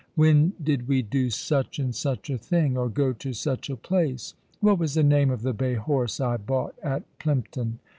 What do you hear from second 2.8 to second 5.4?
go to such a place? What was the name